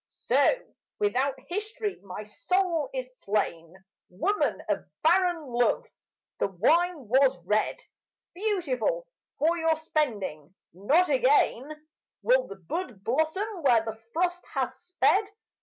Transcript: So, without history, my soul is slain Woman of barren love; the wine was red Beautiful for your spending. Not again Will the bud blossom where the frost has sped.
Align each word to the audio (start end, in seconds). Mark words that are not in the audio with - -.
So, 0.07 0.57
without 0.99 1.39
history, 1.47 1.99
my 2.01 2.23
soul 2.23 2.89
is 2.91 3.19
slain 3.19 3.75
Woman 4.09 4.59
of 4.67 4.83
barren 5.03 5.43
love; 5.45 5.85
the 6.39 6.47
wine 6.47 7.07
was 7.07 7.37
red 7.45 7.77
Beautiful 8.33 9.05
for 9.37 9.59
your 9.59 9.75
spending. 9.75 10.55
Not 10.73 11.07
again 11.09 11.87
Will 12.23 12.47
the 12.47 12.55
bud 12.55 13.03
blossom 13.03 13.47
where 13.61 13.83
the 13.85 14.01
frost 14.11 14.43
has 14.55 14.73
sped. 14.75 15.29